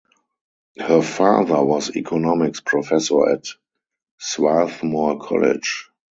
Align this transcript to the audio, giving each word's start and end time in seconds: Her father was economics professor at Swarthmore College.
Her 0.79 1.03
father 1.03 1.63
was 1.63 1.95
economics 1.95 2.59
professor 2.59 3.29
at 3.29 3.45
Swarthmore 4.17 5.19
College. 5.19 5.91